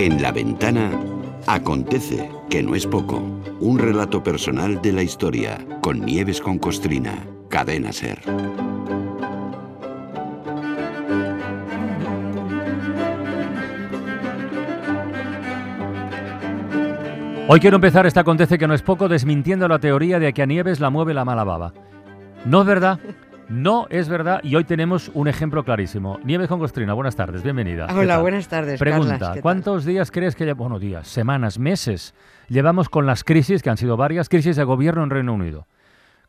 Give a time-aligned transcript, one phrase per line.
[0.00, 0.98] En la ventana
[1.46, 3.18] acontece, que no es poco,
[3.60, 8.18] un relato personal de la historia con Nieves con Costrina, cadena ser.
[17.46, 20.46] Hoy quiero empezar esta acontece que no es poco desmintiendo la teoría de que a
[20.46, 21.74] Nieves la mueve la mala baba.
[22.46, 23.00] No es verdad.
[23.50, 26.20] No es verdad y hoy tenemos un ejemplo clarísimo.
[26.22, 27.88] Nieves con Costrina, buenas tardes, bienvenida.
[27.88, 28.78] ¿Qué Hola, buenas tardes.
[28.78, 29.34] Pregunta.
[29.42, 32.14] ¿cuántos días crees que, lle- bueno, días, semanas, meses,
[32.48, 35.66] llevamos con las crisis, que han sido varias, crisis de gobierno en Reino Unido?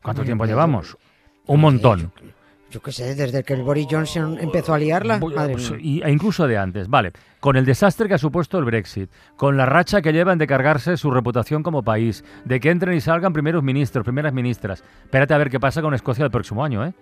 [0.02, 0.88] ¿Cuánto tiempo pues, llevamos?
[0.90, 0.98] yo
[1.46, 2.00] Un sé, montón.
[2.20, 2.26] Yo,
[2.72, 5.18] yo qué sé, desde que el Boris Johnson empezó a liarla.
[5.20, 5.78] Madre pues, mía.
[5.80, 7.12] y- e incluso de antes, vale.
[7.38, 10.96] Con el desastre que ha supuesto el Brexit, con la racha que llevan de cargarse
[10.96, 14.82] su reputación como país, de que entren y salgan primeros ministros, primeras ministras.
[15.04, 16.92] Espérate a ver qué pasa con Escocia el próximo año, ¿eh?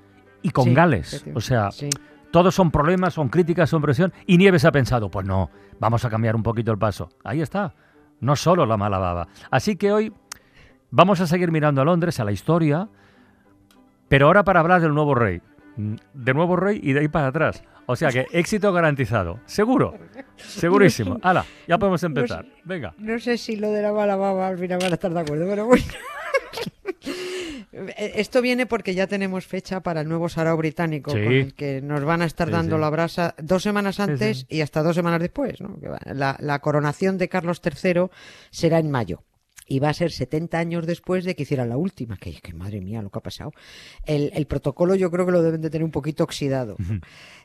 [0.43, 1.25] Y con Sí, Gales.
[1.35, 1.89] O sea, sí.
[2.31, 4.13] todos son problemas, son críticas, son presión.
[4.27, 7.09] Y Nieves ha pensado, pues no, vamos a cambiar un poquito el paso.
[7.25, 7.75] Ahí está.
[8.21, 9.29] No solo la mala baba.
[9.51, 10.13] Así que hoy
[10.91, 12.89] vamos a seguir mirando a Londres, a la historia,
[14.09, 15.41] pero ahora para hablar del nuevo rey.
[15.77, 17.63] Mm, De nuevo rey y de ahí para atrás.
[17.87, 19.41] O sea que éxito garantizado.
[19.47, 19.95] Seguro.
[20.37, 21.19] Segurísimo.
[21.23, 22.47] Hala, ya podemos empezar.
[22.65, 22.95] Venga.
[22.99, 25.47] No sé si lo de la mala baba al final van a estar de acuerdo,
[25.49, 25.83] pero bueno.
[27.97, 31.23] Esto viene porque ya tenemos fecha para el nuevo sarao británico, Sí.
[31.23, 32.81] con el que nos van a estar Sí, dando sí.
[32.81, 35.61] la brasa dos semanas antes y hasta dos semanas después.
[35.61, 35.79] ¿no?
[36.05, 38.07] La, la coronación de Carlos III
[38.51, 39.23] será en mayo.
[39.67, 42.17] Y va a ser 70 años después de que hicieran la última.
[42.17, 43.53] Que, que madre mía, lo que ha pasado.
[44.05, 46.77] El, el protocolo yo creo que lo deben de tener un poquito oxidado.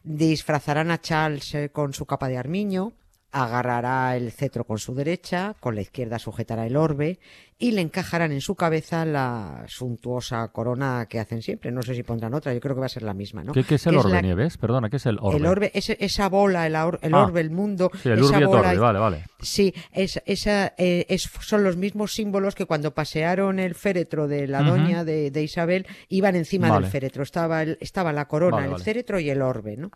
[0.04, 2.94] Disfrazarán a Charles eh, con su capa de armiño,
[3.32, 7.20] agarrará el cetro con su derecha, con la izquierda sujetará el orbe
[7.58, 11.72] y le encajarán en su cabeza la suntuosa corona que hacen siempre.
[11.72, 13.54] No sé si pondrán otra, yo creo que va a ser la misma, ¿no?
[13.54, 14.58] ¿Qué, qué es el orbe, la- Nieves?
[14.58, 15.38] Perdona, ¿qué es el orbe?
[15.38, 17.24] El orbe, esa bola, el, aor- el Ah.
[17.24, 19.24] orbe, el mundo, Sí, el esa bola orbi, vale, vale.
[19.42, 24.48] Sí, es, esa, eh, es- son los mismos símbolos que cuando pasearon el féretro de
[24.48, 26.82] la doña de, de Isabel iban encima Vale.
[26.84, 27.24] del féretro.
[27.24, 28.84] Estaba, el- estaba la corona, Vale, el vale.
[28.84, 29.92] féretro y el orbe, ¿no?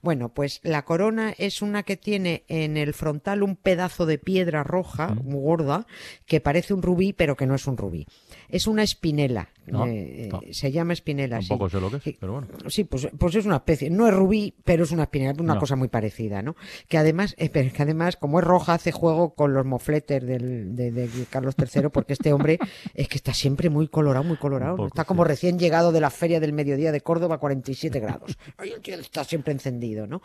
[0.00, 4.62] Bueno, pues la corona es una que tiene en el frontal un pedazo de piedra
[4.62, 5.86] roja, muy gorda,
[6.26, 8.06] que parece un rubí, pero que no es un rubí.
[8.48, 9.48] Es una espinela.
[9.66, 10.40] No, eh, no.
[10.50, 11.38] Se llama espinela.
[11.38, 11.76] Tampoco sí.
[11.76, 12.16] sé lo que es, Sí.
[12.18, 12.48] pero bueno.
[12.68, 15.60] Sí, pues, pues es una especie, no es rubí, pero es una espinela, una No.
[15.60, 16.56] cosa muy parecida, ¿no?
[16.88, 20.74] Que además, eh, pero que además, como es roja, hace juego con los mofletes del,
[20.76, 22.58] de, de Carlos III, porque este hombre
[22.94, 24.86] es que está siempre muy colorado, muy colorado.
[24.86, 25.28] Está como sí.
[25.28, 28.36] recién llegado de la feria del mediodía de Córdoba, 47 grados.
[28.58, 30.20] Ay, el tío está siempre encendido, ¿no?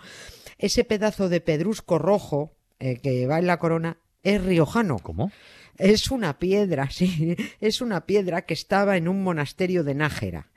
[0.58, 4.98] Ese pedazo de pedrusco rojo eh, que va en la corona es riojano.
[5.00, 5.32] ¿Cómo?
[5.78, 10.50] Es una piedra, sí, es una piedra que estaba en un monasterio de Nájera.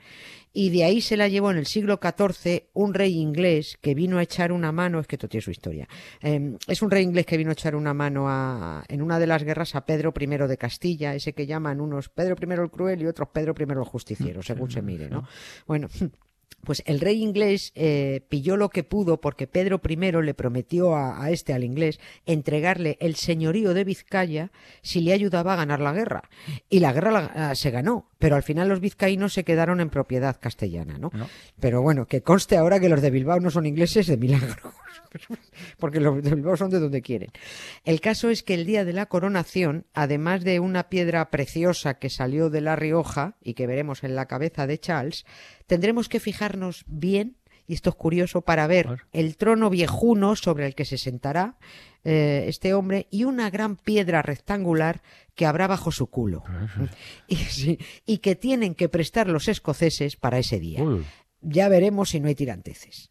[0.53, 4.19] Y de ahí se la llevó en el siglo XIV un rey inglés que vino
[4.19, 5.87] a echar una mano, es que esto tiene su historia,
[6.23, 9.27] eh, es un rey inglés que vino a echar una mano a, en una de
[9.27, 13.03] las guerras a Pedro I de Castilla, ese que llaman unos Pedro I el cruel
[13.03, 15.29] y otros Pedro I el justiciero, según se mire, ¿no?
[15.67, 15.89] Bueno,
[16.65, 21.31] pues el rey inglés eh, pilló lo que pudo porque Pedro I le prometió a,
[21.31, 24.51] este, al inglés, entregarle el señorío de Vizcaya
[24.83, 26.29] si le ayudaba a ganar la guerra.
[26.69, 30.39] Y la guerra la- se ganó, pero al final los vizcaínos se quedaron en propiedad
[30.41, 31.11] castellana, ¿no?
[31.13, 31.29] No.
[31.61, 34.73] Pero bueno, que conste ahora que los de Bilbao no son ingleses de milagro.
[35.79, 37.31] Porque los de Bilbao son de donde quieren.
[37.85, 42.11] El caso es que el día de la coronación, además de una piedra preciosa que
[42.11, 45.25] salió de La Rioja y que veremos en la cabeza de Charles,
[45.67, 47.37] tendremos que fijarnos bien,
[47.69, 49.01] y esto es curioso, para ver ver.
[49.13, 51.57] el trono viejuno sobre el que se sentará
[52.03, 55.03] eh, este hombre y una gran piedra rectangular
[55.35, 56.43] que habrá bajo su culo.
[57.29, 60.83] Y, sí, y que tienen que prestar los escoceses para ese día.
[60.83, 61.05] Uy,
[61.43, 63.11] Ya veremos si no hay tiranteces.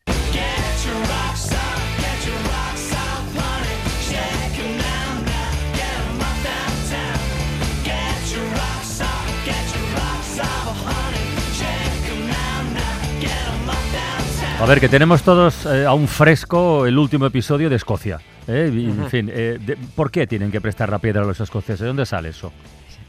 [14.60, 18.20] A ver, que tenemos todos eh, aún fresco el último episodio de Escocia.
[18.48, 18.72] ¿eh?
[18.74, 21.80] Y, En fin, eh, de- ¿por qué tienen que prestar la piedra a los escoceses?
[21.82, 22.52] ¿De dónde sale eso?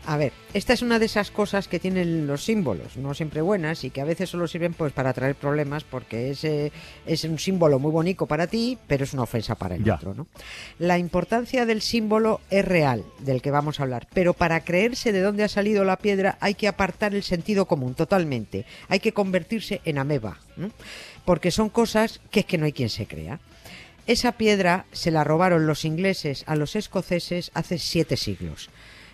[0.06, 3.84] A ver, esta es una de esas cosas que tienen los símbolos, no siempre buenas
[3.84, 7.78] y que a veces solo sirven pues para traer problemas porque es, es un símbolo
[7.78, 9.96] muy bonito para ti, pero es una ofensa para el Ya.
[9.96, 10.26] otro, ¿no?
[10.78, 15.20] La importancia del símbolo es real, del que vamos a hablar, pero para creerse de
[15.20, 19.82] dónde ha salido la piedra hay que apartar el sentido común totalmente, hay que convertirse
[19.84, 20.70] en ameba, ¿no?
[21.28, 23.38] Porque son cosas que es que no hay quien se crea.
[24.06, 28.70] Esa piedra se la robaron los ingleses a los escoceses hace siete siglos.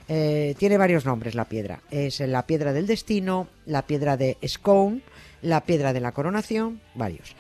[0.06, 1.80] Eh, tiene varios nombres la piedra.
[1.90, 5.00] Es la piedra del destino, la piedra de Scone,
[5.42, 7.34] la piedra de la coronación, varios.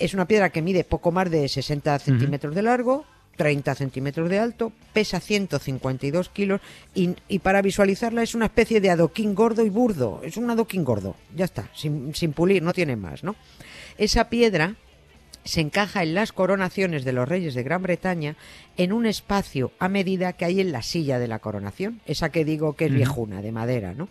[0.00, 3.04] Es una piedra que mide poco más de 60 centímetros de largo,
[3.36, 6.60] 30 centímetros de alto, pesa 152 kilos
[6.96, 10.20] y, y para visualizarla es una especie de adoquín gordo y burdo.
[10.24, 13.36] Es un adoquín gordo, ya está, sin, sin pulir, no tiene más, ¿no?
[13.98, 14.74] Esa piedra
[15.44, 18.34] se encaja en las coronaciones de los reyes de Gran Bretaña
[18.76, 22.44] en un espacio a medida que hay en la silla de la coronación, esa que
[22.44, 24.08] digo que es viejuna, de madera, ¿no?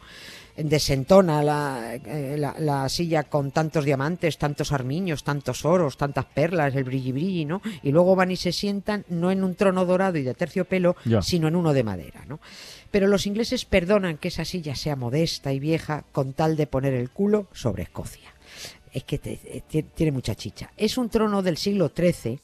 [0.56, 6.74] Desentona la, eh, la- la silla con tantos diamantes, tantos armiños, tantos oros, tantas perlas,
[6.76, 7.62] el brilli brilli, ¿no?
[7.84, 11.22] Y luego van y se sientan no en un trono dorado y de terciopelo, Ya.
[11.22, 12.40] sino en uno de madera, ¿no?
[12.92, 16.94] Pero los ingleses perdonan que esa silla sea modesta y vieja con tal de poner
[16.94, 18.32] el culo sobre Escocia
[18.96, 20.72] es que te- eh, ti- tiene mucha chicha.
[20.78, 22.40] Es un trono del siglo XIII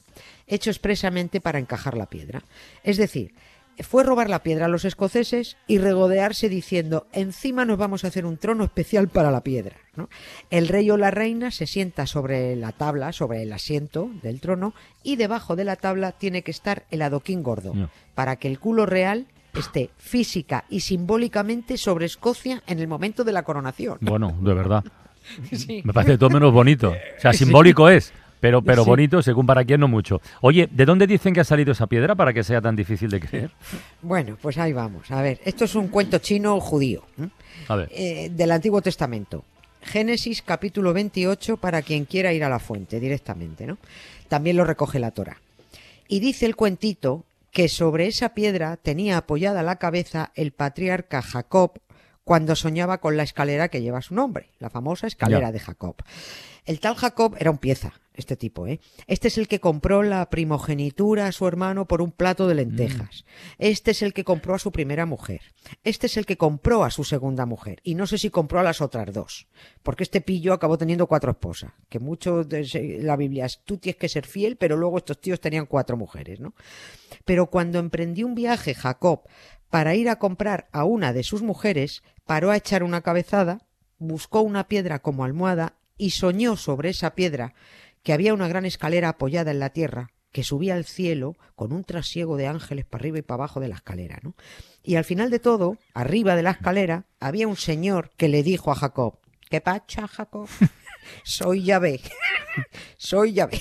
[0.46, 2.42] hecho expresamente para encajar la piedra.
[2.84, 3.34] Es decir,
[3.78, 8.26] fue robar la piedra a los escoceses y regodearse diciendo encima nos vamos a hacer
[8.26, 9.76] un trono especial para la piedra.
[9.96, 10.10] ¿no?
[10.50, 14.74] El rey o la reina se sienta sobre la tabla, sobre el asiento del trono
[15.02, 17.72] y debajo de la tabla tiene que estar el adoquín gordo
[18.14, 19.26] para que el culo real
[19.58, 23.96] esté física y simbólicamente sobre Escocia en el momento de la coronación.
[24.02, 24.84] Bueno, de verdad.
[25.52, 25.82] Sí.
[25.84, 26.90] Me parece todo menos bonito.
[26.90, 28.90] O sea, simbólico es, pero, pero Sí.
[28.90, 30.20] bonito, según para quién, no mucho.
[30.40, 33.20] Oye, ¿de dónde dicen que ha salido esa piedra para que sea tan difícil de
[33.20, 33.50] creer?
[34.00, 35.10] Bueno, pues ahí vamos.
[35.10, 37.28] A ver, esto es un cuento chino judío ¿eh?
[37.68, 37.88] A ver.
[37.92, 39.44] Eh, del Antiguo Testamento.
[39.82, 43.78] Génesis capítulo 28 para quien quiera ir a la fuente directamente, ¿no?
[44.28, 45.38] También lo recoge la Torah.
[46.08, 51.72] Y dice el cuentito que sobre esa piedra tenía apoyada la cabeza el patriarca Jacob
[52.32, 55.52] cuando soñaba con la escalera que lleva su nombre, la famosa escalera Ya.
[55.52, 55.96] de Jacob.
[56.64, 58.80] El tal Jacob era un pieza, este tipo, ¿eh?
[59.06, 63.26] Este es el que compró la primogenitura a su hermano por un plato de lentejas.
[63.58, 65.42] Este es el que compró a su primera mujer.
[65.84, 67.80] Este es el que compró a su segunda mujer.
[67.82, 69.46] Y no sé si compró a las otras dos.
[69.82, 71.72] Porque este pillo acabó teniendo cuatro esposas.
[71.90, 75.38] Que mucho de la Biblia es tú tienes que ser fiel, pero luego estos tíos
[75.38, 76.54] tenían cuatro mujeres, ¿no?
[77.26, 79.24] Pero cuando emprendió un viaje Jacob
[79.72, 83.66] para ir a comprar a una de sus mujeres, paró a echar una cabezada,
[83.96, 87.54] buscó una piedra como almohada y soñó sobre esa piedra
[88.02, 91.84] que había una gran escalera apoyada en la tierra que subía al cielo con un
[91.84, 94.34] trasiego de ángeles para arriba y para abajo de la escalera, ¿no?
[94.82, 98.72] Y al final de todo, arriba de la escalera, había un señor que le dijo
[98.72, 100.50] a Jacob, ¿qué pacha, Jacob?
[101.24, 102.02] Soy Yahvé,
[102.98, 103.58] soy Yahvé.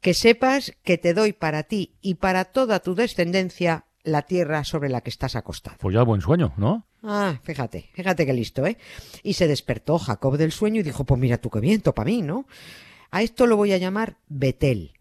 [0.00, 4.88] Que sepas que te doy para ti y para toda tu descendencia la tierra sobre
[4.88, 5.76] la que estás acostado.
[5.80, 6.86] Pues ya buen sueño, ¿no?
[7.02, 8.78] Ah, fíjate, fíjate qué listo, ¿eh?
[9.22, 12.22] Y se despertó Jacob del sueño y dijo, pues mira tú qué viento para mí,
[12.22, 12.46] ¿no?
[13.10, 14.92] A esto lo voy a llamar Betel.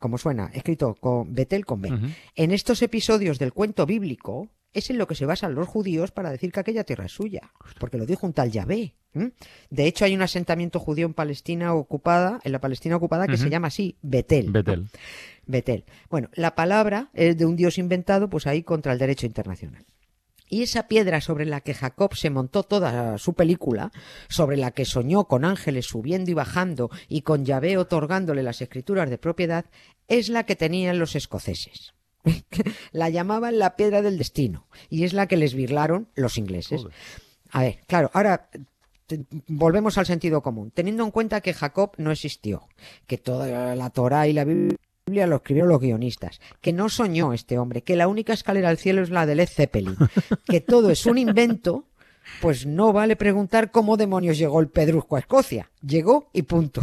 [0.00, 1.92] Como suena, escrito con Betel con B.
[2.34, 6.30] En estos episodios del cuento bíblico es en lo que se basan los judíos para
[6.30, 8.94] decir que aquella tierra es suya, porque lo dijo un tal Yahvé.
[9.70, 13.48] De hecho, hay un asentamiento judío en Palestina ocupada, en la Palestina ocupada, que se
[13.48, 14.52] llama así Betel.
[14.52, 14.88] ¿no?
[15.46, 15.84] Betel.
[16.10, 19.84] Bueno, la palabra es de un dios inventado, pues ahí contra el derecho internacional.
[20.48, 23.92] Y esa piedra sobre la que Jacob se montó toda su película,
[24.28, 29.08] sobre la que soñó con ángeles subiendo y bajando y con Yahvé otorgándole las escrituras
[29.08, 29.64] de propiedad,
[30.06, 31.94] es la que tenían los escoceses.
[32.92, 36.82] la llamaban la piedra del destino y es la que les birlaron los ingleses.
[36.82, 36.96] Joder.
[37.50, 38.48] A ver, claro, ahora
[39.48, 40.70] volvemos al sentido común.
[40.72, 42.68] Teniendo en cuenta que Jacob no existió,
[43.06, 47.58] que toda la Torá y la Biblia lo escribieron los guionistas, que no soñó este
[47.58, 49.96] hombre, que la única escalera al cielo es la de Led Zeppelin,
[50.46, 51.84] que todo es un invento,
[52.40, 55.70] pues no vale preguntar cómo demonios llegó el pedrusco a Escocia.
[55.82, 56.82] Llegó y punto.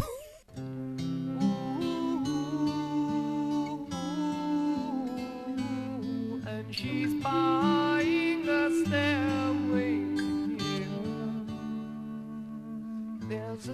[13.28, 13.70] There's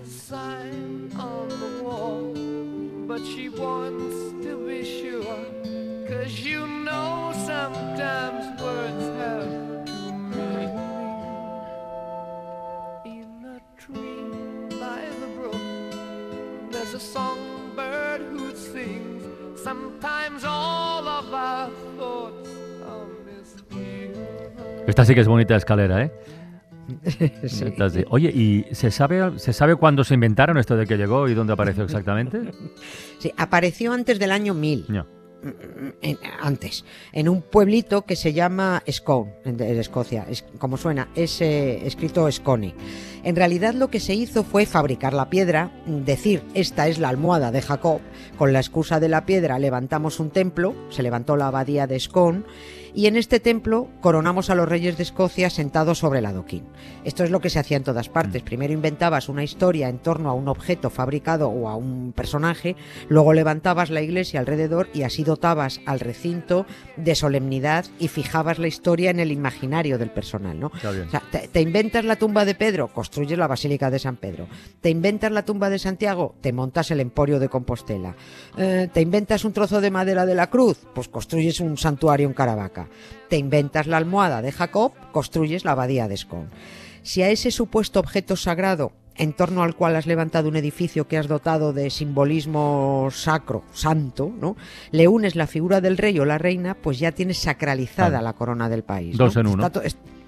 [3.08, 4.27] but she wants.
[6.18, 10.82] Cause you know sometimes words have two meanings.
[13.06, 14.26] In a tree
[14.80, 19.24] by the brook, there's a songbird who sings.
[19.64, 22.50] Sometimes all of our thoughts
[22.84, 24.88] are misgiven.
[24.88, 26.12] Esta sí que es bonita escalera, ¿eh?
[27.48, 27.66] Sí.
[27.66, 28.06] Esta sí.
[28.10, 31.54] Oye, ¿y se sabe, se sabe cuándo se inventaron esto de que llegó y dónde
[31.54, 32.52] apareció exactamente?
[33.20, 34.86] Sí, apareció antes del año 1000.
[34.88, 35.17] No.
[36.42, 42.32] Antes, en un pueblito que se llama Scone, en, Escocia, es, como suena, es escrito
[42.32, 42.74] Scone.
[43.24, 47.52] En realidad lo que se hizo fue fabricar la piedra, decir, esta es la almohada
[47.52, 48.02] de Jacob,
[48.38, 52.44] con la excusa de la piedra levantamos un templo, se levantó la abadía de Scone,
[52.94, 56.66] y en este templo coronamos a los reyes de Escocia sentados sobre el adoquín.
[57.04, 58.44] Esto es lo que se hacía en todas partes.
[58.44, 62.76] Primero inventabas una historia en torno a un objeto fabricado o a un personaje,
[63.08, 66.66] luego levantabas la iglesia alrededor y así dotabas al recinto
[66.96, 70.72] de solemnidad y fijabas la historia en el imaginario del personal, ¿no?
[70.76, 71.08] Está bien.
[71.08, 74.48] O sea, te, te inventas la tumba de Pedro, construyes la Basílica de San Pedro.
[74.82, 78.16] Te inventas la tumba de Santiago, te montas el Emporio de Compostela.
[78.58, 82.34] Eh, te inventas un trozo de madera de la cruz, pues construyes un santuario en
[82.34, 82.77] Caravaca.
[83.30, 86.50] Te inventas la almohada de Jacob, construyes la abadía de Scone.
[87.02, 91.18] Si a ese supuesto objeto sagrado en torno al cual has levantado un edificio que
[91.18, 94.56] has dotado de simbolismo sacro, santo, ¿no?
[94.92, 98.70] Le unes la figura del rey o la reina, pues ya tienes sacralizada la corona
[98.70, 99.18] del país.
[99.18, 99.42] Dos ¿no?
[99.42, 99.68] en uno.
[99.68, 99.82] Está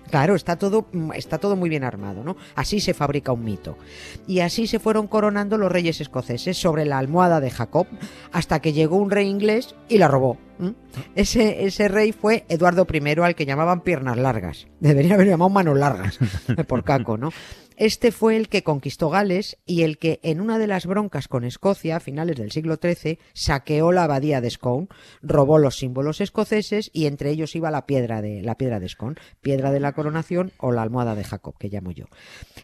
[0.10, 2.36] Claro, está todo, mm, está todo muy bien armado, ¿no?
[2.56, 3.78] Así se fabrica un mito.
[4.28, 7.88] Y así se fueron coronando los reyes escoceses sobre la almohada de Jacob,
[8.32, 10.38] hasta que llegó un rey inglés y la robó.
[11.16, 14.68] Ese, ese rey fue Eduardo I, al que llamaban piernas largas.
[14.82, 16.20] Debería haber llamado manos largas,
[16.68, 17.32] por caco, ¿no?
[17.80, 21.46] Este fue el que conquistó Gales y el que en una de las broncas con
[21.46, 24.90] Escocia a finales del siglo XIII saqueó la abadía de Scone,
[25.22, 29.16] robó los símbolos escoceses y entre ellos iba la piedra de la piedra de Scone,
[29.40, 32.08] piedra de la coronación o la almohada de Jacob, que llamo yo.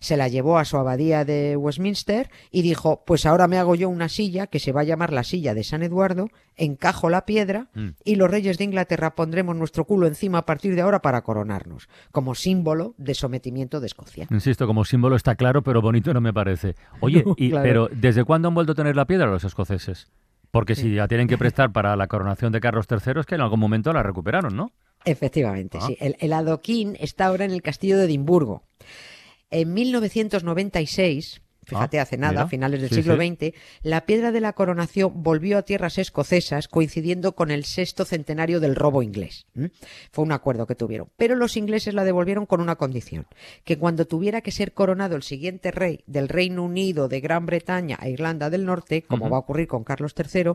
[0.02, 3.88] Se la llevó a su abadía de Westminster y dijo, pues ahora me hago yo
[3.88, 7.70] una silla que se va a llamar la silla de San Eduardo, encajo la piedra
[7.74, 7.92] Mm.
[8.04, 11.88] y los reyes de Inglaterra pondremos nuestro culo encima a partir de ahora para coronarnos,
[12.12, 14.28] como símbolo de sometimiento de Escocia.
[14.30, 16.76] Insisto, como símbolo está claro, pero bonito no me parece.
[17.02, 17.64] Oye, No, y, claro.
[17.64, 20.08] pero ¿desde cuándo han vuelto a tener la piedra los escoceses?
[20.52, 23.42] Porque si la tienen que prestar para la coronación de Carlos III es que en
[23.42, 24.72] algún momento la recuperaron, ¿no?
[25.04, 25.86] Efectivamente, Ah.
[25.88, 25.98] sí.
[26.00, 28.64] El, el adoquín está ahora en el castillo de Edimburgo.
[29.52, 33.28] En 1996, fíjate, Ah, hace nada, a finales del Sí, siglo sí.
[33.28, 33.54] XX,
[33.84, 38.76] la piedra de la coronación volvió a tierras escocesas coincidiendo con el sexto centenario del
[38.76, 39.48] robo inglés.
[40.12, 41.10] Fue un acuerdo que tuvieron.
[41.18, 43.26] Pero los ingleses la devolvieron con una condición,
[43.64, 47.98] que cuando tuviera que ser coronado el siguiente rey del Reino Unido, de Gran Bretaña
[48.02, 50.52] e Irlanda del Norte, como va a ocurrir con Carlos III,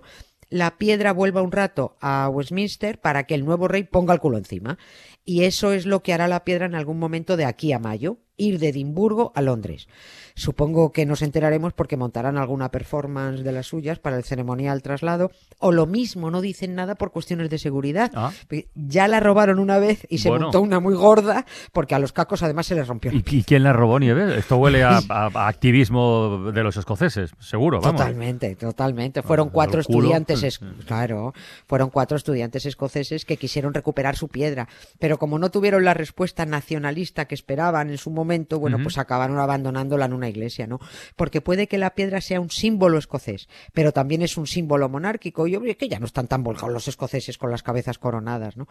[0.48, 4.36] la piedra vuelva un rato a Westminster para que el nuevo rey ponga el culo
[4.36, 4.78] encima.
[5.24, 8.18] Y eso es lo que hará la piedra en algún momento de aquí a mayo,
[8.40, 9.88] ir de Edimburgo a Londres.
[10.34, 15.30] Supongo que nos enteraremos porque montarán alguna performance de las suyas para el ceremonial traslado,
[15.58, 18.10] o lo mismo, no dicen nada por cuestiones de seguridad.
[18.14, 18.32] Ah.
[18.74, 20.46] Ya la robaron una vez y se Bueno.
[20.46, 23.12] montó una muy gorda porque a los cacos además se les rompió.
[23.12, 24.38] ¿Y, y quién la robó, Nieves?
[24.38, 28.00] Esto huele a, a- a activismo de los escoceses, seguro, vamos.
[28.00, 29.22] Totalmente, totalmente.
[29.22, 29.98] Fueron Ah, cuatro el culo.
[29.98, 31.34] estudiantes, es- claro,
[31.66, 34.68] fueron cuatro estudiantes escoceses que quisieron recuperar su piedra,
[34.98, 39.38] pero como no tuvieron la respuesta nacionalista que esperaban en su momento, bueno, pues acabaron
[39.38, 40.78] abandonándola en una iglesia, ¿no?
[41.16, 45.46] Porque puede que la piedra sea un símbolo escocés, pero también es un símbolo monárquico
[45.46, 48.68] y hombre, que ya no están tan volcados los escoceses con las cabezas coronadas, ¿no?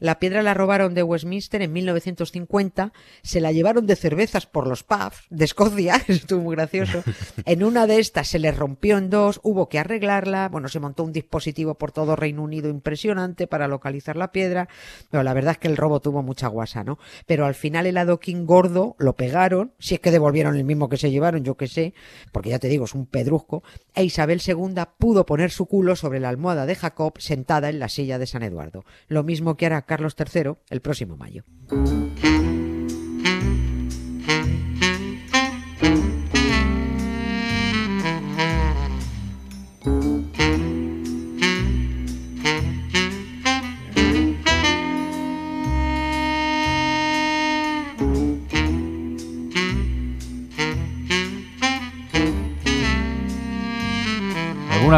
[0.00, 4.84] La piedra la robaron de Westminster en 1950, se la llevaron de cervezas por los
[4.84, 7.02] pubs de Escocia, estuvo muy gracioso.
[7.44, 11.02] En una de estas se les rompió en dos, hubo que arreglarla, bueno, se montó
[11.04, 14.68] un dispositivo por todo Reino Unido impresionante para localizar la piedra,
[15.10, 16.98] pero la verdad es que el robo tuvo mucha guasa, ¿no?
[17.26, 20.96] Pero al final el adoquín gordo lo pegaron, si es que devolvieron el mismo que
[20.96, 21.94] se llevaron, yo que sé,
[22.32, 23.62] porque ya te digo, es un pedrusco,
[23.94, 27.88] e Isabel II pudo poner su culo sobre la almohada de Jacob sentada en la
[27.88, 31.44] silla de San Eduardo, lo mismo que hará Carlos III el próximo mayo.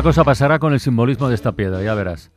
[0.00, 2.30] Alguna cosa pasará con el simbolismo de esta piedra, ya verás.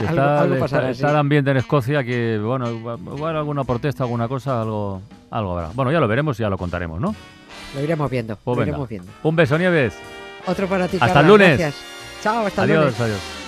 [0.00, 1.12] Algo- Está, algo está- pasará, está sí.
[1.12, 5.70] el ambiente en Escocia que, bueno, igual, alguna protesta, alguna cosa, algo, algo habrá.
[5.72, 7.14] Bueno, ya lo veremos y ya lo contaremos, ¿no?
[7.76, 9.08] Lo iremos viendo, Pues lo iremos viendo.
[9.22, 9.94] Un beso, Nieves.
[10.46, 11.58] Otro para ti, Hasta el lunes.
[11.60, 11.76] gracias.
[12.24, 13.00] Chao, hasta el Adiós, lunes.
[13.00, 13.45] adiós.